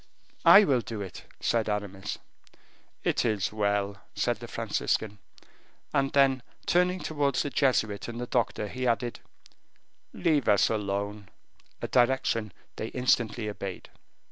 "I 0.45 0.63
will 0.63 0.81
do 0.81 0.99
it," 1.01 1.25
said 1.41 1.69
Aramis. 1.69 2.17
"It 3.03 3.23
is 3.23 3.53
well," 3.53 3.97
said 4.15 4.37
the 4.37 4.47
Franciscan, 4.47 5.19
and 5.93 6.11
then 6.13 6.41
turning 6.65 7.01
towards 7.01 7.43
the 7.43 7.51
Jesuit 7.51 8.07
and 8.07 8.19
the 8.19 8.25
doctor, 8.25 8.67
he 8.67 8.87
added, 8.87 9.19
"Leave 10.11 10.49
us 10.49 10.69
alone," 10.71 11.29
a 11.83 11.87
direction 11.87 12.51
they 12.77 12.87
instantly 12.87 13.47
obeyed. 13.47 13.89